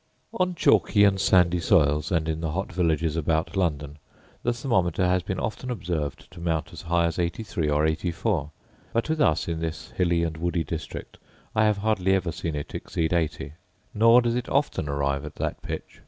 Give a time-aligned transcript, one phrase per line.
[0.33, 3.99] On chalky and sandy soils, and in the hot villages about London,
[4.41, 8.49] the thermometer has been often observed to mount as high as 83 or 84;
[8.93, 11.19] but with us, in this hilly and woody district,
[11.53, 13.53] I have hardly ever seen it exceed 80;
[13.93, 15.99] nor does it often arrive at that pitch.